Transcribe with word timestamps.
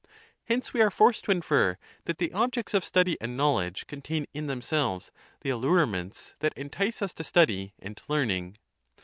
Hence 0.45 0.73
we 0.73 0.81
are 0.81 0.89
forced 0.89 1.25
to 1.25 1.31
infer 1.31 1.77
that 2.05 2.17
the 2.17 2.33
objects 2.33 2.73
of 2.73 2.83
study 2.83 3.17
and 3.21 3.37
knowledge 3.37 3.85
contain 3.85 4.25
in 4.33 4.47
them 4.47 4.63
selves 4.63 5.11
the 5.41 5.51
allurements 5.51 6.33
that 6.39 6.53
entice 6.57 7.03
us 7.03 7.13
to 7.13 7.23
study 7.23 7.75
and 7.77 7.95
to 7.95 8.03
3 8.05 8.15
learning. 8.15 8.57